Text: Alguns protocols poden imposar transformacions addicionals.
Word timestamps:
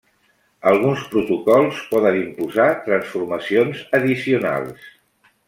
Alguns 0.69 1.03
protocols 1.11 1.81
poden 1.91 2.17
imposar 2.21 2.67
transformacions 2.89 3.85
addicionals. 4.01 4.91